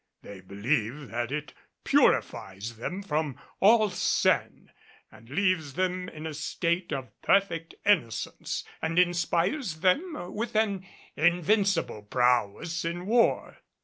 They 0.23 0.41
believe 0.41 1.09
that 1.11 1.31
it 1.31 1.53
purifies 1.83 2.77
them 2.77 3.03
from 3.03 3.39
all 3.59 3.91
sin, 3.91 4.71
leaves 5.27 5.75
them 5.75 6.09
in 6.09 6.25
a 6.25 6.33
state 6.33 6.91
of 6.91 7.11
perfect 7.21 7.75
innocence, 7.85 8.63
and 8.81 8.97
inspires 8.97 9.81
them 9.81 10.33
with 10.33 10.55
an 10.55 10.87
invincible 11.15 12.01
prowess 12.01 12.83
in 12.83 13.05
war. 13.05 13.59